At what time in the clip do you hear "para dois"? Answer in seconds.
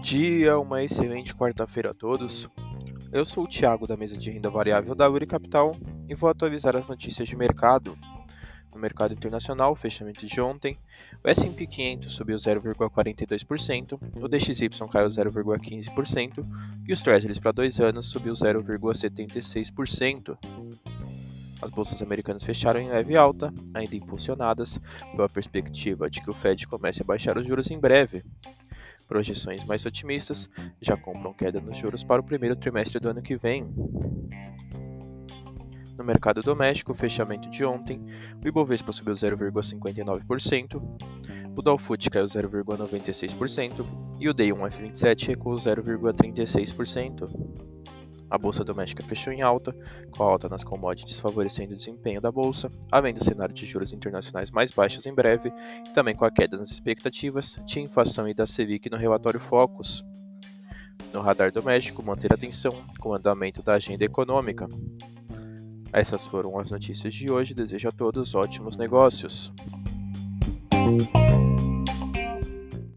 17.38-17.78